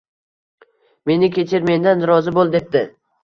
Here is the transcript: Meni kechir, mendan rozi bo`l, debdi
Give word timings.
Meni 1.11 1.29
kechir, 1.35 1.67
mendan 1.71 2.01
rozi 2.13 2.35
bo`l, 2.39 2.53
debdi 2.59 2.83